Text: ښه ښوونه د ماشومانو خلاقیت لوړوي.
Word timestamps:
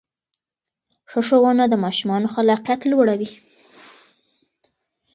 ښه 1.09 1.19
ښوونه 1.27 1.63
د 1.69 1.75
ماشومانو 1.83 2.27
خلاقیت 2.35 2.81
لوړوي. 2.91 3.31